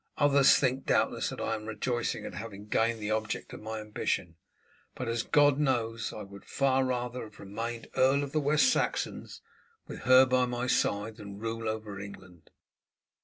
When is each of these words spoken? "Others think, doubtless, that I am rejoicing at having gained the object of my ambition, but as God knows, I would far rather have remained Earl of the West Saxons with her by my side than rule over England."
"Others 0.17 0.55
think, 0.57 0.87
doubtless, 0.87 1.29
that 1.29 1.39
I 1.39 1.53
am 1.53 1.67
rejoicing 1.67 2.25
at 2.25 2.33
having 2.33 2.65
gained 2.65 2.99
the 2.99 3.11
object 3.11 3.53
of 3.53 3.61
my 3.61 3.79
ambition, 3.79 4.33
but 4.95 5.07
as 5.07 5.21
God 5.21 5.59
knows, 5.59 6.11
I 6.11 6.23
would 6.23 6.43
far 6.43 6.83
rather 6.85 7.21
have 7.21 7.39
remained 7.39 7.85
Earl 7.95 8.23
of 8.23 8.31
the 8.31 8.39
West 8.41 8.71
Saxons 8.71 9.41
with 9.85 9.99
her 9.99 10.25
by 10.25 10.47
my 10.47 10.65
side 10.65 11.17
than 11.17 11.37
rule 11.37 11.69
over 11.69 11.99
England." 11.99 12.49